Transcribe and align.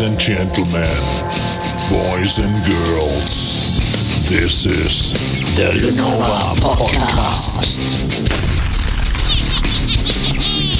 Ladies 0.00 0.12
and 0.12 0.18
gentlemen, 0.18 0.98
boys 1.90 2.38
and 2.38 2.64
girls, 2.64 3.60
this 4.26 4.64
is 4.64 5.12
The 5.56 5.72
Lenova 5.74 6.56
Podcast. 6.56 7.68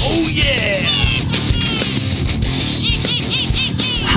Oh 0.01 0.27
yeah! 0.27 0.87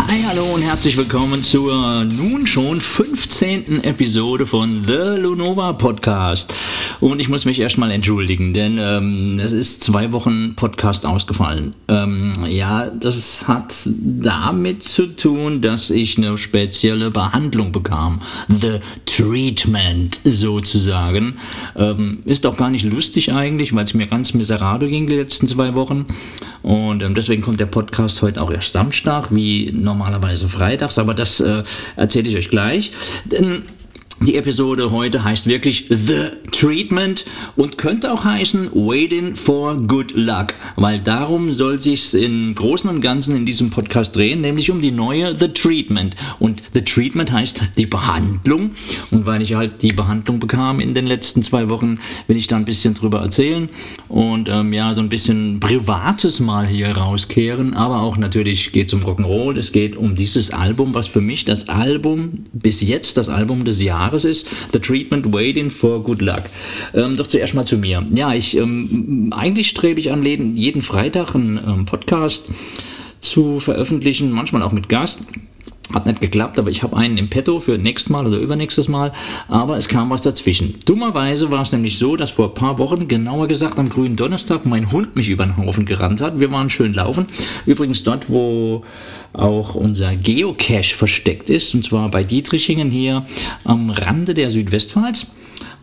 Hi, 0.09 0.23
hallo 0.27 0.55
und 0.55 0.63
herzlich 0.63 0.97
willkommen 0.97 1.43
zur 1.43 2.05
nun 2.05 2.47
schon 2.47 2.81
15. 2.81 3.85
Episode 3.85 4.47
von 4.47 4.85
The 4.87 5.21
Lunova 5.21 5.75
Podcast. 5.75 6.55
Und 7.01 7.21
ich 7.21 7.29
muss 7.29 7.45
mich 7.45 7.61
erstmal 7.61 7.91
entschuldigen, 7.91 8.53
denn 8.53 8.79
ähm, 8.79 9.39
es 9.39 9.53
ist 9.53 9.83
zwei 9.83 10.13
Wochen 10.13 10.55
Podcast 10.55 11.07
ausgefallen. 11.07 11.75
Ähm, 11.89 12.33
ja, 12.49 12.89
das 12.89 13.47
hat 13.49 13.75
damit 13.87 14.83
zu 14.83 15.07
tun, 15.07 15.61
dass 15.61 15.91
ich 15.91 16.19
eine 16.19 16.39
spezielle 16.39 17.11
Behandlung 17.11 17.73
bekam. 17.73 18.21
The 18.49 18.81
Treatment 19.07 20.21
sozusagen. 20.25 21.37
Ähm, 21.77 22.23
ist 22.25 22.47
auch 22.47 22.57
gar 22.57 22.71
nicht 22.71 22.85
lustig 22.85 23.33
eigentlich, 23.33 23.75
weil 23.75 23.85
es 23.85 23.95
mir 23.95 24.07
ganz 24.07 24.35
miserabel 24.35 24.89
ging 24.89 25.07
die 25.07 25.17
letzten 25.17 25.47
zwei 25.47 25.75
Wochen. 25.75 26.07
Und 26.63 27.03
ähm, 27.03 27.15
deswegen 27.15 27.43
kommt 27.43 27.61
der 27.61 27.67
Podcast 27.67 28.23
heute 28.23 28.41
auch 28.41 28.51
erst 28.51 28.73
Samstag, 28.73 29.29
wie 29.31 29.71
normalerweise 29.73 30.49
freitags. 30.49 30.99
Aber 30.99 31.15
das 31.15 31.41
äh, 31.41 31.63
erzähle 31.97 32.29
ich 32.29 32.37
euch 32.37 32.51
gleich. 32.51 32.93
Denn 33.25 33.63
die 34.21 34.37
Episode 34.37 34.91
heute 34.91 35.25
heißt 35.25 35.47
wirklich 35.47 35.87
The 35.91 36.31
Treatment 36.53 37.27
und 37.57 37.77
könnte 37.79 38.13
auch 38.13 38.25
heißen 38.25 38.71
Waiting 38.73 39.35
for 39.35 39.77
Good 39.77 40.13
Luck, 40.15 40.55
weil 40.77 41.01
darum 41.01 41.53
soll 41.53 41.81
sich 41.81 42.15
im 42.15 42.55
Großen 42.55 42.89
und 42.89 43.01
Ganzen 43.01 43.37
in 43.37 43.45
diesem 43.45 43.71
Podcast 43.71 44.17
drehen, 44.17 44.41
nämlich 44.41 44.71
um 44.71 44.81
die 44.81 44.93
neue 44.93 45.37
The 45.37 45.49
Treatment. 45.49 46.15
Und 46.39 46.63
The 46.73 46.83
Treatment 46.83 47.33
heißt 47.33 47.61
die 47.77 47.87
Behandlung. 47.87 48.71
Und 49.11 49.27
weil 49.27 49.43
ich 49.43 49.55
halt 49.55 49.83
die 49.83 49.93
Behandlung 49.93 50.39
bekam 50.39 50.81
in 50.81 50.95
den 50.95 51.07
letzten 51.07 51.43
zwei 51.43 51.69
Wochen, 51.69 51.99
will 52.27 52.37
ich 52.37 52.47
da 52.47 52.57
ein 52.57 52.65
bisschen 52.65 52.95
drüber 52.95 53.21
erzählen 53.21 53.69
und 54.09 54.49
ähm, 54.49 54.73
ja, 54.73 54.95
so 54.95 55.01
ein 55.01 55.09
bisschen 55.09 55.61
Privates 55.61 56.41
mal 56.41 56.67
hier 56.67 56.97
rauskehren. 56.97 57.75
Aber 57.75 58.01
auch 58.01 58.17
natürlich 58.17 58.73
geht 58.73 58.87
es 58.87 58.95
um 58.95 59.03
Rock'n'Roll, 59.03 59.59
es 59.59 59.73
geht 59.73 59.97
um 59.97 60.15
dieses 60.15 60.51
Album, 60.51 60.95
was 60.95 61.09
für 61.09 61.21
mich 61.21 61.45
das 61.45 61.69
Album, 61.69 62.45
bis 62.53 62.81
jetzt 62.81 63.17
das 63.17 63.29
Album 63.29 63.65
des 63.65 63.83
Jahres 63.83 64.14
Jahres 64.15 64.25
ist, 64.25 64.49
The 64.73 64.79
Treatment 64.79 65.33
Waiting 65.33 65.71
for 65.71 66.03
Good 66.03 66.23
Luck. 66.23 66.45
Ähm, 66.95 67.17
doch 67.17 67.27
zuerst 67.27 67.55
mal 67.55 67.65
zu 67.65 67.77
mir. 67.77 68.07
Ja, 68.13 68.33
ich 68.33 68.57
ähm, 68.57 69.33
eigentlich 69.37 69.69
strebe 69.69 70.01
ich 70.01 70.13
an, 70.13 70.25
jeden, 70.25 70.83
Freitag 70.83 71.35
einen 71.35 71.59
ähm, 71.59 71.85
Podcast 71.87 72.47
zu 73.21 73.59
veröffentlichen, 73.59 74.31
manchmal 74.31 74.63
auch 74.63 74.73
mit 74.73 74.89
Gast. 74.89 75.21
Hat 75.93 76.07
nicht 76.07 76.21
geklappt, 76.21 76.59
aber 76.59 76.71
ich 76.71 76.83
habe 76.83 76.97
einen 76.97 77.19
im 77.19 77.29
Petto 77.29 77.61
für 77.61 77.77
nächstes 77.77 78.11
Mal 78.11 78.27
oder 78.27 78.39
übernächstes 78.39 78.89
Mal. 78.89 79.13
Aber 79.49 79.77
es 79.77 79.87
kam 79.87 80.09
was 80.11 80.23
dazwischen. 80.23 80.77
Dummerweise 80.87 81.51
war 81.51 81.63
es 81.63 81.73
nämlich 81.73 81.99
so, 81.99 82.17
dass 82.17 82.31
vor 82.31 82.49
ein 82.49 82.55
paar 82.55 82.79
Wochen, 82.79 83.07
genauer 83.07 83.49
gesagt 83.49 83.79
am 83.79 83.91
grünen 83.91 84.17
Donnerstag, 84.17 84.65
mein 84.65 84.91
Hund 84.93 85.15
mich 85.15 85.29
über 85.29 85.45
den 85.45 85.57
Haufen 85.59 85.85
gerannt 85.85 86.23
hat. 86.23 86.41
Wir 86.41 86.51
waren 86.51 86.71
schön 86.71 86.95
laufen. 86.95 87.27
Übrigens 87.67 88.03
dort, 88.03 88.31
wo 88.31 88.83
auch 89.35 89.75
unser 89.75 90.17
Geocache 90.17 90.95
versteckt 90.95 91.51
ist, 91.51 91.75
und 91.75 91.85
zwar 91.85 92.09
bei 92.09 92.25
Dietrichingen 92.25 92.91
hier 92.91 93.27
am 93.65 93.91
Rande 93.91 94.33
der 94.33 94.49
Südwestpfalz. 94.49 95.27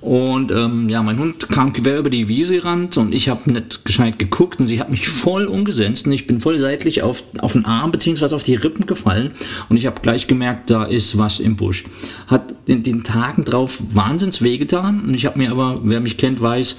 Und 0.02 0.50
ähm, 0.50 0.90
ja, 0.90 1.04
mein 1.04 1.20
Hund 1.20 1.48
kam 1.50 1.74
quer 1.74 2.00
über 2.00 2.10
die 2.10 2.28
Wiese 2.28 2.56
gerannt 2.56 2.98
und 2.98 3.14
ich 3.14 3.30
habe 3.30 3.52
nicht 3.52 3.86
gescheit 3.86 4.18
geguckt 4.18 4.60
und 4.60 4.68
sie 4.68 4.80
hat 4.80 4.90
mich 4.90 5.08
voll 5.08 5.46
umgesetzt 5.46 6.08
und 6.08 6.12
ich 6.12 6.26
bin 6.26 6.42
voll 6.42 6.58
seitlich 6.58 7.04
auf, 7.04 7.24
auf 7.38 7.54
den 7.54 7.66
Arm 7.66 7.92
bzw. 7.92 8.34
auf 8.34 8.42
die 8.42 8.56
Rippen 8.56 8.88
gefallen 8.88 9.32
und 9.70 9.78
ich 9.78 9.86
habe 9.86 10.02
gleich 10.02 10.26
gemerkt, 10.26 10.72
da 10.72 10.86
ist 10.86 11.20
was 11.20 11.40
im 11.40 11.56
Busch. 11.56 11.84
Hat 12.26 12.56
in 12.66 12.82
den 12.82 13.04
Tagen 13.04 13.46
drauf 13.46 13.78
wahnsinns 13.94 14.42
wehgetan 14.42 15.06
und 15.06 15.14
ich 15.14 15.28
habe 15.28 15.38
mir 15.38 15.52
aber, 15.52 15.80
wer 15.84 16.00
mich 16.00 16.18
kennt, 16.18 16.42
weiß, 16.42 16.78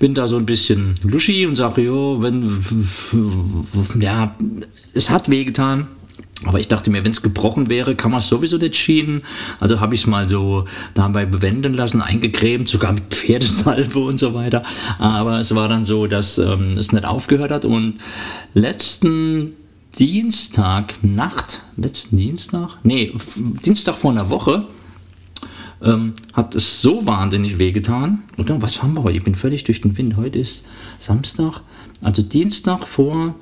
bin 0.00 0.14
da 0.14 0.26
so 0.26 0.36
ein 0.36 0.46
bisschen 0.46 0.96
luschi 1.04 1.46
und 1.46 1.54
sage, 1.54 1.82
jo, 1.82 2.20
wenn, 2.20 2.50
ja, 4.00 4.34
es 4.92 5.08
hat 5.08 5.30
wehgetan 5.30 5.86
aber 6.44 6.60
ich 6.60 6.68
dachte 6.68 6.90
mir, 6.90 7.04
wenn 7.04 7.12
es 7.12 7.22
gebrochen 7.22 7.70
wäre, 7.70 7.94
kann 7.96 8.10
man 8.10 8.20
es 8.20 8.28
sowieso 8.28 8.58
nicht 8.58 8.76
schienen. 8.76 9.22
Also 9.58 9.80
habe 9.80 9.94
ich 9.94 10.02
es 10.02 10.06
mal 10.06 10.28
so 10.28 10.66
dabei 10.92 11.24
bewenden 11.24 11.72
lassen, 11.72 12.02
eingecremt, 12.02 12.68
sogar 12.68 12.92
mit 12.92 13.04
Pferdesalbe 13.04 13.98
und 13.98 14.20
so 14.20 14.34
weiter. 14.34 14.62
Aber 14.98 15.40
es 15.40 15.54
war 15.54 15.68
dann 15.68 15.86
so, 15.86 16.06
dass 16.06 16.38
ähm, 16.38 16.76
es 16.76 16.92
nicht 16.92 17.06
aufgehört 17.06 17.50
hat. 17.50 17.64
Und 17.64 17.94
letzten 18.52 19.52
Dienstag 19.98 21.02
Nacht, 21.02 21.62
letzten 21.78 22.18
Dienstag? 22.18 22.78
Nee, 22.82 23.14
Dienstag 23.64 23.96
vor 23.96 24.10
einer 24.10 24.28
Woche 24.28 24.66
ähm, 25.80 26.12
hat 26.34 26.54
es 26.54 26.82
so 26.82 27.06
wahnsinnig 27.06 27.58
wehgetan. 27.58 28.24
Oder 28.36 28.60
was 28.60 28.82
haben 28.82 28.94
wir 28.94 29.04
heute? 29.04 29.16
Ich 29.16 29.24
bin 29.24 29.34
völlig 29.34 29.64
durch 29.64 29.80
den 29.80 29.96
Wind. 29.96 30.16
Heute 30.16 30.38
ist 30.38 30.64
Samstag. 30.98 31.62
Also 32.02 32.20
Dienstag 32.20 32.86
vor 32.86 33.34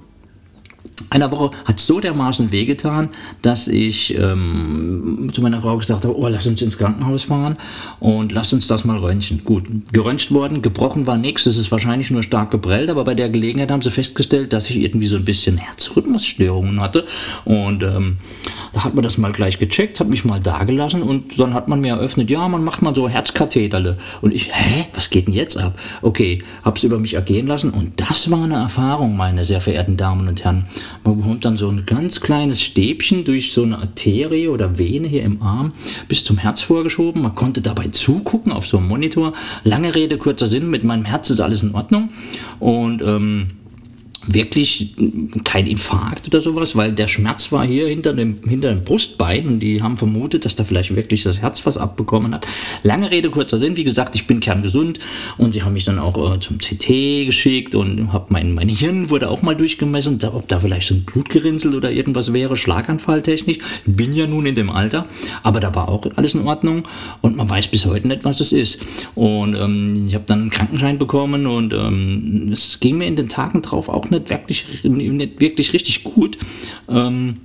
einer 1.10 1.30
Woche 1.30 1.50
hat 1.64 1.80
so 1.80 2.00
dermaßen 2.00 2.52
wehgetan, 2.52 3.10
dass 3.42 3.68
ich 3.68 4.16
ähm, 4.16 5.30
zu 5.32 5.42
meiner 5.42 5.60
Frau 5.60 5.76
gesagt 5.76 6.04
habe, 6.04 6.16
oh, 6.16 6.28
lass 6.28 6.46
uns 6.46 6.62
ins 6.62 6.78
Krankenhaus 6.78 7.24
fahren 7.24 7.56
und 8.00 8.32
lass 8.32 8.52
uns 8.52 8.66
das 8.66 8.84
mal 8.84 8.98
röntgen. 8.98 9.42
Gut, 9.44 9.64
geröntgt 9.92 10.32
worden, 10.32 10.62
gebrochen 10.62 11.06
war 11.06 11.16
nichts, 11.16 11.46
es 11.46 11.56
ist 11.56 11.70
wahrscheinlich 11.72 12.10
nur 12.10 12.22
stark 12.22 12.50
geprellt, 12.50 12.90
aber 12.90 13.04
bei 13.04 13.14
der 13.14 13.28
Gelegenheit 13.28 13.70
haben 13.70 13.82
sie 13.82 13.90
festgestellt, 13.90 14.52
dass 14.52 14.70
ich 14.70 14.80
irgendwie 14.80 15.06
so 15.06 15.16
ein 15.16 15.24
bisschen 15.24 15.58
Herzrhythmusstörungen 15.58 16.80
hatte 16.80 17.04
und 17.44 17.82
ähm, 17.82 18.18
da 18.74 18.82
hat 18.82 18.94
man 18.94 19.04
das 19.04 19.18
mal 19.18 19.30
gleich 19.30 19.58
gecheckt, 19.60 20.00
hat 20.00 20.08
mich 20.08 20.24
mal 20.24 20.40
dagelassen 20.40 21.02
und 21.02 21.38
dann 21.38 21.54
hat 21.54 21.68
man 21.68 21.80
mir 21.80 21.94
eröffnet, 21.94 22.28
ja, 22.28 22.48
man 22.48 22.64
macht 22.64 22.82
mal 22.82 22.94
so 22.94 23.08
Herzkatheterle 23.08 23.98
und 24.20 24.34
ich, 24.34 24.50
hä, 24.52 24.86
was 24.92 25.10
geht 25.10 25.28
denn 25.28 25.34
jetzt 25.34 25.56
ab? 25.56 25.78
Okay, 26.02 26.42
hab's 26.64 26.82
über 26.82 26.98
mich 26.98 27.14
ergehen 27.14 27.46
lassen 27.46 27.70
und 27.70 28.00
das 28.00 28.30
war 28.32 28.42
eine 28.42 28.56
Erfahrung, 28.56 29.16
meine 29.16 29.44
sehr 29.44 29.60
verehrten 29.60 29.96
Damen 29.96 30.26
und 30.26 30.42
Herren. 30.44 30.66
Man 31.04 31.18
bekommt 31.18 31.44
dann 31.44 31.56
so 31.56 31.68
ein 31.68 31.86
ganz 31.86 32.20
kleines 32.20 32.62
Stäbchen 32.62 33.24
durch 33.24 33.52
so 33.52 33.62
eine 33.62 33.78
Arterie 33.78 34.48
oder 34.48 34.76
Vene 34.76 35.06
hier 35.06 35.22
im 35.22 35.40
Arm 35.40 35.72
bis 36.08 36.24
zum 36.24 36.38
Herz 36.38 36.60
vorgeschoben. 36.60 37.22
Man 37.22 37.36
konnte 37.36 37.60
dabei 37.60 37.88
zugucken 37.88 38.50
auf 38.50 38.66
so 38.66 38.78
einem 38.78 38.88
Monitor. 38.88 39.34
Lange 39.62 39.94
Rede, 39.94 40.18
kurzer 40.18 40.48
Sinn, 40.48 40.68
mit 40.68 40.82
meinem 40.82 41.04
Herz 41.04 41.30
ist 41.30 41.40
alles 41.40 41.62
in 41.62 41.74
Ordnung. 41.74 42.10
Und 42.58 43.02
ähm, 43.02 43.50
wirklich 44.26 44.94
kein 45.44 45.66
Infarkt 45.66 46.28
oder 46.28 46.40
sowas, 46.40 46.76
weil 46.76 46.92
der 46.92 47.08
Schmerz 47.08 47.52
war 47.52 47.66
hier 47.66 47.88
hinter 47.88 48.12
dem, 48.12 48.38
hinter 48.46 48.70
dem 48.70 48.84
Brustbein 48.84 49.46
und 49.46 49.60
die 49.60 49.82
haben 49.82 49.96
vermutet, 49.96 50.44
dass 50.44 50.56
da 50.56 50.64
vielleicht 50.64 50.94
wirklich 50.96 51.22
das 51.22 51.40
Herz 51.40 51.64
was 51.66 51.76
abbekommen 51.76 52.34
hat. 52.34 52.46
Lange 52.82 53.10
Rede, 53.10 53.30
kurzer 53.30 53.56
Sinn, 53.56 53.76
wie 53.76 53.84
gesagt, 53.84 54.14
ich 54.14 54.26
bin 54.26 54.40
kerngesund 54.40 54.98
und 55.38 55.52
sie 55.52 55.62
haben 55.62 55.74
mich 55.74 55.84
dann 55.84 55.98
auch 55.98 56.34
äh, 56.34 56.40
zum 56.40 56.58
CT 56.58 57.26
geschickt 57.26 57.74
und 57.74 58.12
hab 58.12 58.30
mein, 58.30 58.54
mein 58.54 58.68
Hirn 58.68 59.10
wurde 59.10 59.28
auch 59.28 59.42
mal 59.42 59.54
durchgemessen, 59.54 60.18
ob 60.24 60.48
da 60.48 60.60
vielleicht 60.60 60.88
so 60.88 60.94
ein 60.94 61.04
Blutgerinnsel 61.04 61.74
oder 61.74 61.90
irgendwas 61.90 62.32
wäre, 62.32 62.56
Schlaganfalltechnisch. 62.56 63.58
Bin 63.86 64.14
ja 64.14 64.26
nun 64.26 64.46
in 64.46 64.54
dem 64.54 64.70
Alter, 64.70 65.06
aber 65.42 65.60
da 65.60 65.74
war 65.74 65.88
auch 65.88 66.04
alles 66.16 66.34
in 66.34 66.46
Ordnung 66.46 66.84
und 67.20 67.36
man 67.36 67.48
weiß 67.48 67.68
bis 67.68 67.86
heute 67.86 68.08
nicht, 68.08 68.24
was 68.24 68.40
es 68.40 68.52
ist. 68.52 68.80
Und 69.14 69.54
ähm, 69.54 70.06
ich 70.08 70.14
habe 70.14 70.24
dann 70.26 70.42
einen 70.42 70.50
Krankenschein 70.50 70.98
bekommen 70.98 71.46
und 71.46 71.72
ähm, 71.72 72.50
es 72.52 72.80
ging 72.80 72.98
mir 72.98 73.06
in 73.06 73.16
den 73.16 73.28
Tagen 73.28 73.62
drauf 73.62 73.88
auch 73.88 74.10
nicht 74.10 74.13
wirklich, 74.28 74.66
nicht 74.84 75.40
wirklich 75.40 75.72
richtig 75.72 76.04
gut. 76.04 76.38
Ähm, 76.88 77.36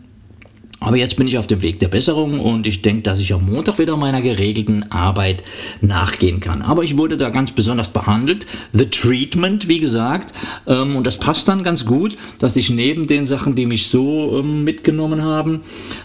aber 0.82 0.96
jetzt 0.96 1.18
bin 1.18 1.28
ich 1.28 1.38
auf 1.38 1.48
dem 1.48 1.62
Weg 1.62 1.80
der 1.80 1.90
Besserung 1.90 2.40
und 2.40 2.66
ich 2.66 2.82
denke, 2.82 3.02
dass 3.02 3.20
ich 3.20 3.34
am 3.34 3.46
Montag 3.46 3.80
wieder 3.80 3.98
meiner 3.98 4.22
geregelten 4.22 4.90
Arbeit 4.92 5.44
nachgehen 5.82 6.40
kann. 6.40 6.62
Aber 6.62 6.84
ich 6.84 6.98
wurde 6.98 7.18
da 7.18 7.30
ganz 7.30 7.52
besonders 7.52 7.92
behandelt. 7.92 8.48
The 8.72 8.86
Treatment, 8.86 9.68
wie 9.68 9.82
gesagt. 9.82 10.34
Ähm, 10.68 10.96
und 10.96 11.06
das 11.06 11.18
passt 11.18 11.50
dann 11.50 11.64
ganz 11.64 11.86
gut, 11.86 12.16
dass 12.40 12.56
ich 12.56 12.70
neben 12.70 13.08
den 13.08 13.26
Sachen, 13.26 13.56
die 13.56 13.66
mich 13.66 13.88
so 13.88 14.40
ähm, 14.40 14.64
mitgenommen 14.64 15.22
haben, 15.22 15.62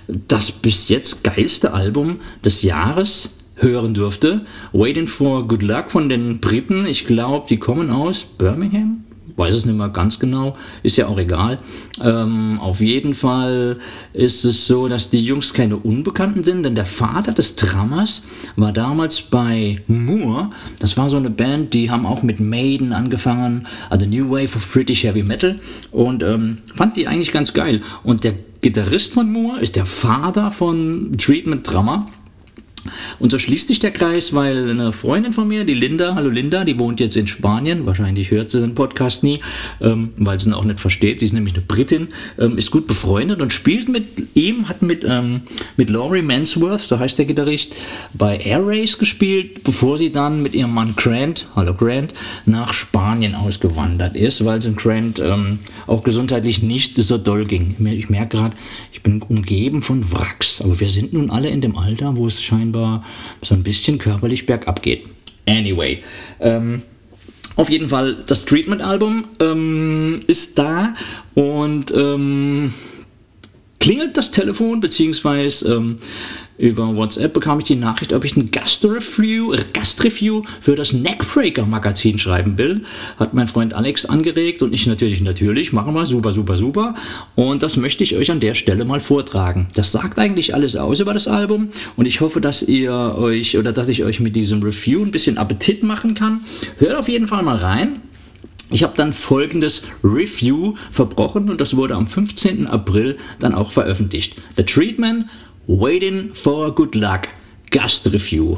das 0.08 0.50
bis 0.50 0.88
jetzt 0.88 1.22
geilste 1.22 1.72
Album 1.72 2.19
des 2.44 2.62
Jahres 2.62 3.31
hören 3.56 3.94
durfte. 3.94 4.44
Waiting 4.72 5.06
for 5.06 5.46
Good 5.46 5.62
Luck 5.62 5.93
von 5.93 6.08
den 6.08 6.40
Briten. 6.40 6.84
Ich 6.84 7.06
glaube, 7.06 7.46
die 7.49 7.58
kommen 7.58 7.90
aus 7.90 8.25
Birmingham, 8.25 9.05
weiß 9.36 9.54
es 9.54 9.64
nicht 9.64 9.76
mehr 9.76 9.88
ganz 9.88 10.19
genau, 10.19 10.56
ist 10.82 10.96
ja 10.96 11.06
auch 11.06 11.19
egal. 11.19 11.58
Ähm, 12.02 12.58
auf 12.60 12.81
jeden 12.81 13.14
Fall 13.14 13.78
ist 14.12 14.44
es 14.44 14.66
so, 14.66 14.88
dass 14.88 15.10
die 15.10 15.25
Jungs 15.25 15.52
keine 15.52 15.76
Unbekannten 15.76 16.44
sind, 16.44 16.62
denn 16.62 16.75
der 16.75 16.86
Vater 16.86 17.32
des 17.32 17.56
Drummers 17.56 18.22
war 18.56 18.72
damals 18.72 19.20
bei 19.20 19.82
Moore. 19.86 20.50
Das 20.78 20.96
war 20.96 21.10
so 21.10 21.16
eine 21.16 21.31
Band, 21.31 21.75
die 21.75 21.90
haben 21.90 22.06
auch 22.06 22.22
mit 22.22 22.40
Maiden 22.40 22.92
angefangen, 22.92 23.66
also 23.90 24.06
New 24.06 24.31
Wave 24.31 24.56
of 24.56 24.72
British 24.72 25.04
Heavy 25.04 25.22
Metal 25.22 25.58
und 25.90 26.22
ähm, 26.22 26.58
fand 26.75 26.96
die 26.96 27.06
eigentlich 27.06 27.32
ganz 27.32 27.52
geil. 27.52 27.82
Und 28.02 28.25
der 28.25 28.34
Gitarrist 28.60 29.12
von 29.12 29.31
Moore 29.31 29.60
ist 29.60 29.76
der 29.76 29.86
Vater 29.86 30.50
von 30.50 31.16
Treatment 31.19 31.70
Drummer. 31.70 32.08
Und 33.19 33.31
so 33.31 33.38
schließt 33.38 33.69
sich 33.69 33.78
der 33.78 33.90
Kreis, 33.90 34.32
weil 34.32 34.70
eine 34.70 34.92
Freundin 34.92 35.32
von 35.32 35.48
mir, 35.48 35.64
die 35.64 35.75
Linda, 35.75 36.14
hallo 36.14 36.31
Linda, 36.31 36.64
die 36.64 36.78
wohnt 36.78 37.00
jetzt 37.00 37.16
in 37.16 37.26
Spanien, 37.26 37.86
wahrscheinlich 37.86 38.31
hört 38.31 38.50
sie 38.50 38.60
den 38.60 38.75
Podcast 38.75 39.22
nie, 39.22 39.40
ähm, 39.81 40.10
weil 40.16 40.38
sie 40.38 40.48
ihn 40.48 40.54
auch 40.54 40.64
nicht 40.64 40.81
versteht, 40.81 41.20
sie 41.20 41.26
ist 41.26 41.32
nämlich 41.32 41.54
eine 41.54 41.62
Britin, 41.62 42.08
ähm, 42.38 42.58
ist 42.58 42.70
gut 42.70 42.86
befreundet 42.86 43.40
und 43.40 43.52
spielt 43.52 43.88
mit 43.88 44.06
ihm, 44.34 44.69
hat 44.69 44.82
mit, 44.82 45.04
ähm, 45.08 45.42
mit 45.76 45.90
Laurie 45.90 46.22
Mansworth, 46.22 46.81
so 46.81 46.98
heißt 46.98 47.19
der 47.19 47.26
Gitarrist, 47.26 47.75
bei 48.12 48.36
Air 48.36 48.62
Race 48.64 48.98
gespielt, 48.98 49.64
bevor 49.64 49.98
sie 49.98 50.10
dann 50.10 50.42
mit 50.42 50.54
ihrem 50.54 50.75
Mann 50.75 50.94
Grant, 50.96 51.46
hallo 51.54 51.75
Grant, 51.75 52.14
nach 52.46 52.72
Spanien 52.72 53.34
ausgewandert 53.34 54.16
ist, 54.16 54.44
weil 54.44 54.58
es 54.58 54.64
in 54.64 54.76
Grant 54.76 55.19
ähm, 55.19 55.58
auch 55.86 56.02
gesundheitlich 56.02 56.62
nicht 56.62 56.96
so 56.96 57.19
doll 57.19 57.44
ging. 57.44 57.76
Ich 57.84 58.08
merke 58.08 58.36
gerade, 58.36 58.56
ich 58.92 59.02
bin 59.02 59.22
umgeben 59.22 59.82
von 59.82 60.12
Wracks, 60.12 60.60
aber 60.60 60.78
wir 60.81 60.88
sind 60.88 61.12
nun 61.12 61.31
alle 61.31 61.48
in 61.48 61.60
dem 61.60 61.76
Alter, 61.76 62.16
wo 62.16 62.26
es 62.26 62.42
scheinbar 62.74 63.04
so 63.42 63.54
ein 63.54 63.62
bisschen 63.62 63.98
körperlich 63.98 64.46
bergab 64.46 64.82
geht. 64.82 65.06
Anyway, 65.46 66.02
ähm, 66.40 66.82
auf 67.56 67.70
jeden 67.70 67.88
Fall, 67.88 68.16
das 68.26 68.44
Treatment-Album 68.46 69.26
ähm, 69.40 70.20
ist 70.26 70.58
da 70.58 70.94
und 71.34 71.92
ähm, 71.94 72.72
klingelt 73.84 74.16
das 74.16 74.31
Telefon, 74.31 74.81
beziehungsweise 74.81 75.75
ähm, 75.75 75.96
über 76.56 76.96
WhatsApp 76.96 77.34
bekam 77.34 77.58
ich 77.58 77.66
die 77.66 77.75
Nachricht, 77.75 78.14
ob 78.14 78.25
ich 78.25 78.34
ein 78.34 78.50
Gastreview, 78.50 79.54
Gastreview 79.75 80.40
für 80.62 80.75
das 80.75 80.94
Neckbreaker 80.94 81.66
Magazin 81.66 82.19
schreiben 82.19 82.56
will. 82.56 82.84
Hat 83.19 83.34
mein 83.34 83.46
Freund 83.46 83.75
Alex 83.75 84.06
angeregt 84.06 84.62
und 84.62 84.75
ich 84.75 84.86
natürlich, 84.86 85.20
natürlich, 85.20 85.75
machen 85.75 85.92
wir, 85.92 86.06
super, 86.06 86.32
super, 86.32 86.56
super. 86.56 86.94
Und 87.34 87.62
das 87.62 87.76
möchte 87.76 88.04
ich 88.04 88.16
euch 88.16 88.31
an 88.31 88.40
der 88.40 88.54
Stelle 88.54 88.86
mal 88.86 89.00
vortragen. 89.00 89.69
Das 89.75 89.92
sagt 89.92 90.19
eigentlich 90.19 90.54
alles 90.54 90.76
aus 90.76 91.00
über 91.00 91.12
das 91.12 91.28
Album 91.28 91.69
und 91.96 92.06
ich 92.06 92.22
hoffe, 92.22 92.40
dass 92.40 92.62
ihr 92.62 92.90
euch 93.19 93.58
oder 93.58 93.75
dass 93.75 93.90
ich 93.90 94.02
euch 94.02 94.19
mit 94.19 94.34
diesem 94.34 94.62
Review 94.62 95.02
ein 95.02 95.10
bisschen 95.10 95.36
Appetit 95.36 95.82
machen 95.82 96.14
kann. 96.14 96.40
Hört 96.78 96.94
auf 96.94 97.10
jeden 97.10 97.28
Fall 97.28 97.42
mal 97.42 97.56
rein. 97.56 98.00
Ich 98.74 98.82
habe 98.82 98.94
dann 98.96 99.12
folgendes 99.12 99.84
Review 100.02 100.74
verbrochen 100.90 101.48
und 101.48 101.60
das 101.60 101.76
wurde 101.76 101.94
am 101.94 102.08
15. 102.08 102.66
April 102.66 103.16
dann 103.38 103.54
auch 103.54 103.70
veröffentlicht. 103.70 104.34
The 104.56 104.64
Treatment 104.64 105.26
Waiting 105.68 106.34
for 106.34 106.74
Good 106.74 106.96
Luck 106.96 107.28
Gastreview. 107.70 108.56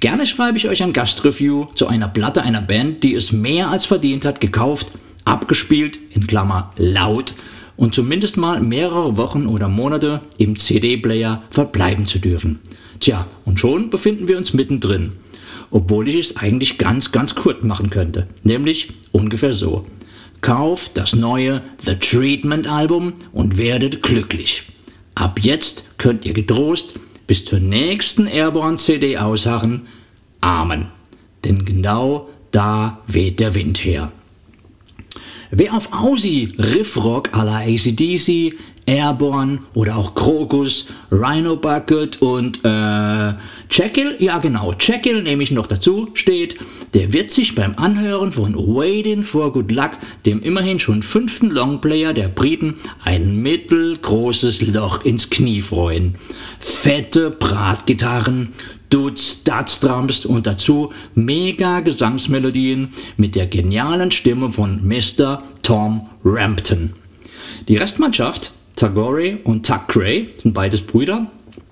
Gerne 0.00 0.26
schreibe 0.26 0.58
ich 0.58 0.68
euch 0.68 0.82
ein 0.82 0.92
Gastreview 0.92 1.68
zu 1.74 1.86
einer 1.86 2.08
Platte 2.08 2.42
einer 2.42 2.60
Band, 2.60 3.04
die 3.04 3.14
es 3.14 3.32
mehr 3.32 3.70
als 3.70 3.86
verdient 3.86 4.26
hat, 4.26 4.42
gekauft, 4.42 4.88
abgespielt, 5.24 5.98
in 6.10 6.26
Klammer 6.26 6.70
laut 6.76 7.32
und 7.78 7.94
zumindest 7.94 8.36
mal 8.36 8.60
mehrere 8.60 9.16
Wochen 9.16 9.46
oder 9.46 9.68
Monate 9.68 10.20
im 10.36 10.58
CD-Player 10.58 11.42
verbleiben 11.48 12.06
zu 12.06 12.18
dürfen. 12.18 12.58
Tja, 13.00 13.26
und 13.46 13.58
schon 13.58 13.88
befinden 13.88 14.28
wir 14.28 14.36
uns 14.36 14.52
mittendrin. 14.52 15.12
Obwohl 15.72 16.06
ich 16.08 16.16
es 16.16 16.36
eigentlich 16.36 16.78
ganz, 16.78 17.10
ganz 17.10 17.34
kurz 17.34 17.64
machen 17.64 17.90
könnte. 17.90 18.28
Nämlich 18.44 18.92
ungefähr 19.10 19.52
so. 19.52 19.86
Kauft 20.42 20.96
das 20.96 21.14
neue 21.14 21.62
The 21.80 21.96
Treatment 21.96 22.68
Album 22.68 23.14
und 23.32 23.58
werdet 23.58 24.02
glücklich. 24.02 24.64
Ab 25.14 25.40
jetzt 25.42 25.84
könnt 25.98 26.24
ihr 26.24 26.34
getrost 26.34 26.94
bis 27.26 27.44
zur 27.44 27.60
nächsten 27.60 28.26
Airborne-CD 28.26 29.18
ausharren. 29.18 29.86
Amen. 30.40 30.88
Denn 31.44 31.64
genau 31.64 32.28
da 32.50 33.00
weht 33.06 33.40
der 33.40 33.54
Wind 33.54 33.84
her. 33.84 34.12
Wer 35.50 35.74
auf 35.74 35.92
Aussie, 35.92 36.54
Riffrock 36.58 37.34
à 37.34 37.44
la 37.44 37.58
ACDC, 37.58 38.54
Airborne 38.86 39.60
oder 39.74 39.96
auch 39.96 40.14
Krokus, 40.14 40.86
Rhino 41.10 41.56
Bucket 41.56 42.20
und 42.20 42.60
äh, 42.64 43.34
Jekyll, 43.70 44.16
ja 44.18 44.38
genau, 44.38 44.74
Jekyll 44.78 45.22
nehme 45.22 45.42
ich 45.42 45.50
noch 45.50 45.66
dazu, 45.66 46.10
steht, 46.14 46.56
der 46.94 47.12
wird 47.12 47.30
sich 47.30 47.54
beim 47.54 47.74
Anhören 47.76 48.32
von 48.32 48.54
Waiting 48.54 49.22
for 49.22 49.52
Good 49.52 49.70
Luck, 49.70 49.92
dem 50.26 50.42
immerhin 50.42 50.78
schon 50.78 51.02
fünften 51.02 51.50
Longplayer 51.50 52.12
der 52.12 52.28
Briten, 52.28 52.74
ein 53.04 53.36
mittelgroßes 53.36 54.72
Loch 54.72 55.04
ins 55.04 55.30
Knie 55.30 55.62
freuen. 55.62 56.16
Fette 56.58 57.30
Bratgitarren, 57.30 58.48
Dutz, 58.90 59.42
Dutz-Drums 59.44 60.26
und 60.26 60.46
dazu 60.46 60.92
mega 61.14 61.80
Gesangsmelodien 61.80 62.88
mit 63.16 63.34
der 63.36 63.46
genialen 63.46 64.10
Stimme 64.10 64.50
von 64.50 64.86
Mr. 64.86 65.42
Tom 65.62 66.08
Rampton. 66.24 66.92
Die 67.68 67.76
Restmannschaft 67.76 68.52
Tagore 68.76 69.38
und 69.44 69.66
Tuck 69.66 69.88
Gray 69.88 70.30
sind 70.38 70.54
beides 70.54 70.80
Brüder. 70.80 71.30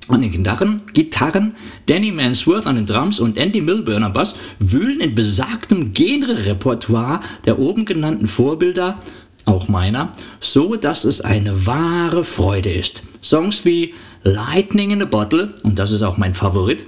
An 0.08 0.22
den 0.22 0.32
Gitarren, 0.32 0.82
Gitarren, 0.92 1.54
Danny 1.86 2.10
Mansworth 2.10 2.66
an 2.66 2.74
den 2.74 2.86
Drums 2.86 3.20
und 3.20 3.36
Andy 3.36 3.60
Milburn 3.60 4.02
am 4.02 4.12
Bass 4.12 4.34
wühlen 4.58 5.00
in 5.00 5.14
besagtem 5.14 5.92
Genre-Repertoire 5.92 7.20
der 7.46 7.60
oben 7.60 7.84
genannten 7.84 8.26
Vorbilder, 8.26 8.98
auch 9.44 9.68
meiner, 9.68 10.12
so 10.40 10.74
dass 10.74 11.04
es 11.04 11.20
eine 11.20 11.64
wahre 11.64 12.24
Freude 12.24 12.72
ist. 12.72 13.02
Songs 13.22 13.64
wie 13.64 13.94
Lightning 14.24 14.90
in 14.90 15.02
a 15.02 15.04
Bottle, 15.04 15.54
und 15.62 15.78
das 15.78 15.92
ist 15.92 16.02
auch 16.02 16.16
mein 16.16 16.34
Favorit, 16.34 16.84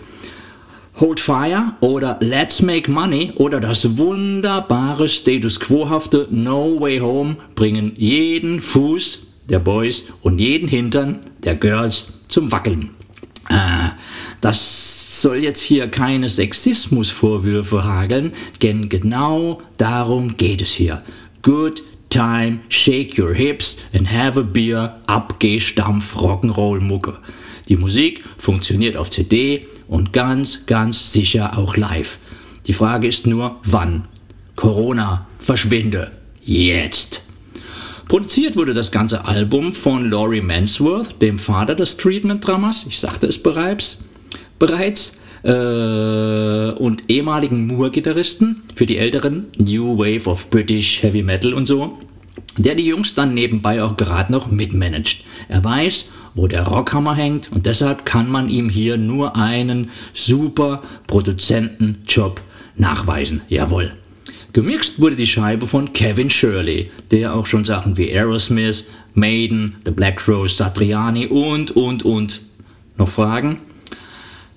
Hold 0.98 1.20
Fire 1.20 1.74
oder 1.80 2.18
Let's 2.20 2.60
Make 2.60 2.90
Money 2.90 3.32
oder 3.36 3.60
das 3.60 3.96
wunderbare 3.96 5.08
Status 5.08 5.58
Quo-hafte 5.58 6.28
No 6.30 6.80
Way 6.80 6.98
Home 6.98 7.36
bringen 7.54 7.92
jeden 7.96 8.60
Fuß 8.60 9.31
der 9.52 9.60
Boys 9.60 10.04
und 10.22 10.40
jeden 10.40 10.66
Hintern 10.66 11.20
der 11.44 11.54
Girls 11.54 12.08
zum 12.26 12.50
Wackeln. 12.50 12.90
Äh, 13.48 13.90
das 14.40 15.22
soll 15.22 15.36
jetzt 15.36 15.60
hier 15.60 15.88
keine 15.88 16.28
Sexismusvorwürfe 16.28 17.84
hageln, 17.84 18.32
denn 18.62 18.88
genau 18.88 19.62
darum 19.76 20.36
geht 20.36 20.62
es 20.62 20.72
hier. 20.72 21.02
Good 21.42 21.82
time, 22.08 22.60
shake 22.68 23.18
your 23.18 23.34
hips 23.34 23.78
and 23.92 24.10
have 24.10 24.40
a 24.40 24.42
beer, 24.42 25.00
Abgehstampf, 25.06 26.16
Rock'n'Roll 26.16 26.80
Mucke. 26.80 27.18
Die 27.68 27.76
Musik 27.76 28.24
funktioniert 28.38 28.96
auf 28.96 29.10
CD 29.10 29.66
und 29.86 30.12
ganz, 30.12 30.66
ganz 30.66 31.12
sicher 31.12 31.58
auch 31.58 31.76
live. 31.76 32.18
Die 32.66 32.72
Frage 32.72 33.06
ist 33.06 33.26
nur, 33.26 33.60
wann? 33.64 34.08
Corona, 34.56 35.26
verschwinde. 35.38 36.12
Jetzt. 36.42 37.22
Produziert 38.12 38.56
wurde 38.56 38.74
das 38.74 38.90
ganze 38.90 39.24
Album 39.24 39.72
von 39.72 40.10
Laurie 40.10 40.42
Mansworth, 40.42 41.22
dem 41.22 41.38
Vater 41.38 41.74
des 41.74 41.96
Treatment-Dramas, 41.96 42.84
ich 42.86 43.00
sagte 43.00 43.26
es 43.26 43.42
bereits, 43.42 44.02
bereits 44.58 45.16
äh, 45.44 46.72
und 46.72 47.04
ehemaligen 47.08 47.66
Moore-Gitarristen 47.66 48.64
für 48.74 48.84
die 48.84 48.98
älteren 48.98 49.46
New 49.56 49.96
Wave 49.96 50.28
of 50.28 50.50
British 50.50 51.02
Heavy 51.02 51.22
Metal 51.22 51.54
und 51.54 51.64
so, 51.64 52.00
der 52.58 52.74
die 52.74 52.84
Jungs 52.84 53.14
dann 53.14 53.32
nebenbei 53.32 53.82
auch 53.82 53.96
gerade 53.96 54.30
noch 54.30 54.50
mitmanagt. 54.50 55.24
Er 55.48 55.64
weiß, 55.64 56.10
wo 56.34 56.46
der 56.48 56.64
Rockhammer 56.64 57.14
hängt 57.14 57.50
und 57.50 57.64
deshalb 57.64 58.04
kann 58.04 58.30
man 58.30 58.50
ihm 58.50 58.68
hier 58.68 58.98
nur 58.98 59.36
einen 59.36 59.88
super 60.12 60.82
Produzentenjob 61.06 62.42
nachweisen. 62.76 63.40
Jawohl. 63.48 63.92
Gemixt 64.52 65.00
wurde 65.00 65.16
die 65.16 65.26
Scheibe 65.26 65.66
von 65.66 65.94
Kevin 65.94 66.28
Shirley, 66.28 66.90
der 67.10 67.34
auch 67.34 67.46
schon 67.46 67.64
Sachen 67.64 67.96
wie 67.96 68.10
Aerosmith, 68.12 68.84
Maiden, 69.14 69.76
The 69.86 69.90
Black 69.90 70.28
Rose, 70.28 70.54
Satriani 70.54 71.26
und, 71.26 71.70
und, 71.70 72.04
und. 72.04 72.40
Noch 72.98 73.08
Fragen? 73.08 73.60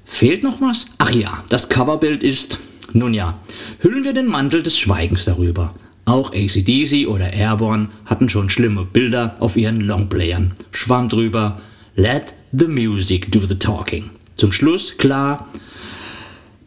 Fehlt 0.04 0.44
noch 0.44 0.60
was? 0.60 0.88
Ach 0.98 1.12
ja, 1.12 1.44
das 1.50 1.70
Coverbild 1.70 2.24
ist, 2.24 2.60
nun 2.92 3.14
ja, 3.14 3.40
hüllen 3.80 4.04
wir 4.04 4.14
den 4.14 4.28
Mantel 4.28 4.64
des 4.64 4.78
Schweigens 4.78 5.24
darüber. 5.26 5.74
Auch 6.04 6.34
ACDC 6.34 7.08
oder 7.08 7.32
Airborne 7.34 7.88
hatten 8.06 8.28
schon 8.28 8.50
schlimme 8.50 8.86
Bilder 8.86 9.38
auf 9.40 9.56
ihren 9.56 9.80
Longplayern. 9.80 10.54
Schwamm 10.72 11.08
drüber, 11.08 11.62
let 11.96 12.34
the 12.52 12.68
music 12.68 13.32
do 13.32 13.46
the 13.48 13.56
talking. 13.56 14.10
Zum 14.36 14.52
Schluss, 14.52 14.98
klar, 14.98 15.48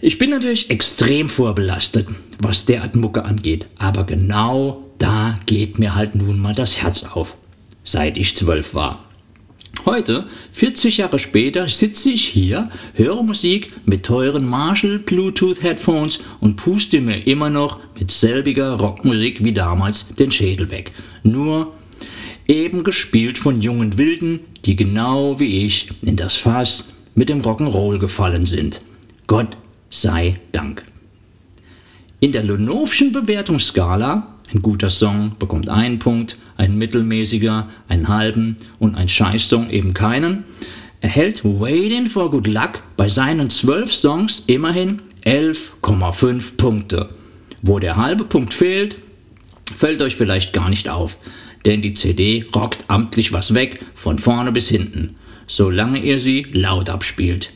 ich 0.01 0.19
bin 0.19 0.31
natürlich 0.31 0.71
extrem 0.71 1.29
vorbelastet, 1.29 2.09
was 2.41 2.65
derart 2.65 2.97
Mucke 2.97 3.25
angeht, 3.25 3.67
aber 3.79 4.05
genau 4.05 4.85
da 4.99 5.39
geht 5.47 5.79
mir 5.79 5.95
halt 5.95 6.15
nun 6.15 6.41
mal 6.41 6.55
das 6.55 6.83
Herz 6.83 7.05
auf, 7.05 7.37
seit 7.85 8.19
ich 8.19 8.37
zwölf 8.37 8.75
war. 8.75 9.05
Heute, 9.85 10.27
40 10.53 10.99
Jahre 10.99 11.19
später, 11.19 11.69
sitze 11.69 12.11
ich 12.11 12.25
hier, 12.27 12.71
höre 12.95 13.23
Musik 13.23 13.73
mit 13.87 14.05
teuren 14.05 14.45
Marshall 14.47 14.99
Bluetooth 14.99 15.63
Headphones 15.63 16.21
und 16.41 16.57
puste 16.57 17.01
mir 17.01 17.27
immer 17.27 17.49
noch 17.49 17.81
mit 17.99 18.11
selbiger 18.11 18.73
Rockmusik 18.73 19.45
wie 19.45 19.53
damals 19.53 20.09
den 20.09 20.31
Schädel 20.31 20.71
weg. 20.71 20.93
Nur 21.23 21.73
eben 22.47 22.83
gespielt 22.83 23.39
von 23.39 23.63
jungen 23.63 23.99
Wilden, 23.99 24.41
die 24.65 24.77
genau 24.77 25.39
wie 25.39 25.65
ich 25.65 25.89
in 26.03 26.17
das 26.17 26.35
Fass 26.35 26.89
mit 27.15 27.29
dem 27.29 27.41
Rock'n'Roll 27.41 27.99
gefallen 27.99 28.47
sind. 28.47 28.83
Gott 29.27 29.57
sei 29.91 30.41
Dank. 30.53 30.85
In 32.21 32.33
der 32.33 32.43
Lonovschen 32.43 33.13
Bewertungsskala 33.13 34.27
ein 34.53 34.61
guter 34.61 34.91
Song 34.91 35.37
bekommt 35.39 35.69
einen 35.69 36.01
Punkt, 36.01 36.37
ein 36.57 36.77
mittelmäßiger 36.77 37.69
einen 37.87 38.09
halben 38.09 38.57
und 38.81 38.97
ein 38.97 39.09
Scheißsong 39.09 39.71
eben 39.71 39.95
keinen. 39.95 40.43
erhält 41.01 41.45
Waiting 41.45 42.09
for 42.09 42.29
Good 42.33 42.49
Luck 42.49 42.83
bei 42.97 43.09
seinen 43.09 43.51
12 43.51 43.93
Songs 43.93 44.43
immerhin 44.49 45.01
11,5 45.25 46.57
Punkte. 46.57 47.11
Wo 47.63 47.79
der 47.79 47.97
halbe 47.97 48.25
Punkt 48.25 48.53
fehlt, 48.53 48.99
fällt 49.77 50.01
euch 50.01 50.17
vielleicht 50.17 50.53
gar 50.53 50.71
nicht 50.71 50.89
auf, 50.89 51.19
denn 51.67 51.83
die 51.83 51.95
CD 51.95 52.47
rockt 52.53 52.85
amtlich 52.89 53.33
was 53.33 53.55
weg, 53.55 53.85
von 53.95 54.19
vorne 54.19 54.51
bis 54.51 54.69
hinten, 54.69 55.15
solange 55.47 56.01
ihr 56.01 56.19
sie 56.19 56.47
laut 56.51 56.91
abspielt. 56.91 57.53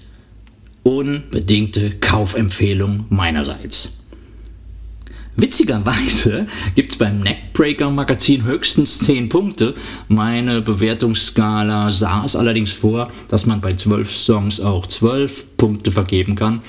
Unbedingte 0.85 1.91
Kaufempfehlung 1.99 3.07
meinerseits. 3.09 4.02
Witzigerweise 5.35 6.47
gibt 6.75 6.93
es 6.93 6.99
beim 6.99 7.21
Neckbreaker 7.21 7.91
Magazin 7.91 8.45
höchstens 8.45 8.99
10 8.99 9.31
Punkte. 9.31 9.75
Meine 10.09 10.61
Bewertungsskala 10.61 11.91
sah 11.91 12.23
es 12.25 12.37
allerdings 12.37 12.71
vor, 12.71 13.11
dass 13.29 13.47
man 13.47 13.63
bei 13.63 13.73
12 13.73 14.15
Songs 14.15 14.61
auch 14.61 14.87
12 14.87 15.57
Punkte 15.57 15.91
vergeben 15.91 16.35
kann. 16.35 16.61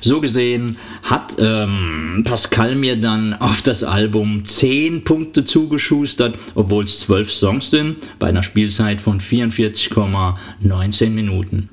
So 0.00 0.20
gesehen 0.20 0.76
hat 1.02 1.34
ähm, 1.40 2.22
Pascal 2.24 2.76
mir 2.76 2.94
dann 2.94 3.34
auf 3.34 3.60
das 3.60 3.82
Album 3.82 4.44
10 4.44 5.02
Punkte 5.02 5.44
zugeschustert, 5.44 6.38
obwohl 6.54 6.84
es 6.84 7.00
12 7.00 7.32
Songs 7.32 7.70
sind, 7.70 7.96
bei 8.20 8.28
einer 8.28 8.44
Spielzeit 8.44 9.00
von 9.00 9.20
44,19 9.20 11.10
Minuten. 11.10 11.70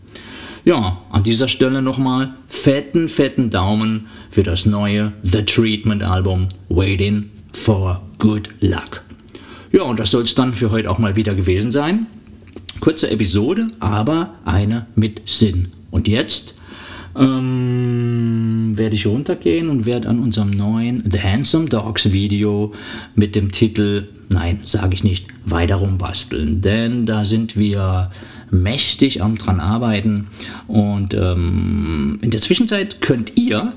Ja, 0.69 1.01
an 1.09 1.23
dieser 1.23 1.47
Stelle 1.47 1.81
nochmal 1.81 2.35
fetten, 2.47 3.09
fetten 3.09 3.49
Daumen 3.49 4.05
für 4.29 4.43
das 4.43 4.67
neue 4.67 5.13
The 5.23 5.43
Treatment 5.43 6.03
Album 6.03 6.49
Waiting 6.69 7.31
for 7.53 8.03
Good 8.19 8.49
Luck. 8.59 9.01
Ja, 9.71 9.81
und 9.81 9.97
das 9.97 10.11
soll 10.11 10.21
es 10.21 10.35
dann 10.35 10.53
für 10.53 10.69
heute 10.69 10.91
auch 10.91 10.99
mal 10.99 11.15
wieder 11.15 11.33
gewesen 11.33 11.71
sein. 11.71 12.05
Kurze 12.81 13.09
Episode, 13.09 13.71
aber 13.79 14.35
eine 14.45 14.85
mit 14.93 15.23
Sinn. 15.27 15.69
Und 15.89 16.07
jetzt 16.07 16.53
ähm, 17.17 18.73
werde 18.75 18.95
ich 18.95 19.05
runtergehen 19.05 19.69
und 19.69 19.85
werde 19.85 20.09
an 20.09 20.19
unserem 20.19 20.51
neuen 20.51 21.03
The 21.09 21.21
Handsome 21.21 21.65
Dogs 21.65 22.11
Video 22.11 22.73
mit 23.15 23.35
dem 23.35 23.51
Titel, 23.51 24.07
nein, 24.29 24.59
sage 24.63 24.93
ich 24.93 25.03
nicht, 25.03 25.27
weiter 25.45 25.75
rumbasteln. 25.75 26.61
Denn 26.61 27.05
da 27.05 27.25
sind 27.25 27.57
wir 27.57 28.11
mächtig 28.51 29.21
am 29.21 29.37
dran 29.37 29.59
arbeiten. 29.59 30.27
Und 30.67 31.13
ähm, 31.13 32.17
in 32.21 32.31
der 32.31 32.41
Zwischenzeit 32.41 33.01
könnt 33.01 33.37
ihr 33.37 33.73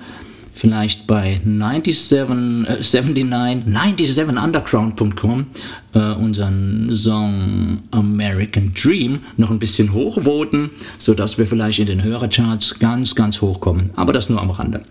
vielleicht 0.54 1.06
bei 1.06 1.40
97, 1.44 2.12
äh, 2.12 3.14
79, 3.25 4.11
97underground.com 4.11 5.47
äh, 5.94 5.99
unseren 6.12 6.92
Song 6.92 7.82
American 7.90 8.73
Dream 8.75 9.21
noch 9.37 9.50
ein 9.50 9.59
bisschen 9.59 9.92
hochvoten, 9.92 10.71
sodass 10.99 11.38
wir 11.38 11.47
vielleicht 11.47 11.78
in 11.78 11.87
den 11.87 12.02
Hörercharts 12.02 12.78
ganz, 12.78 13.14
ganz 13.14 13.40
hoch 13.40 13.61
kommen. 13.61 13.90
Aber 13.97 14.12
das 14.12 14.28
nur 14.28 14.40
am 14.40 14.50
Rande. 14.50 14.82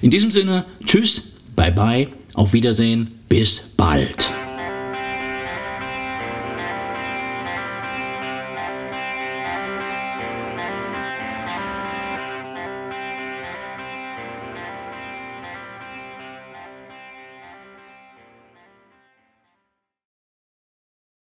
In 0.00 0.10
diesem 0.10 0.30
Sinne, 0.30 0.64
tschüss, 0.84 1.22
bye 1.56 1.72
bye, 1.72 2.08
auf 2.34 2.52
Wiedersehen, 2.52 3.08
bis 3.28 3.62
bald. 3.76 4.37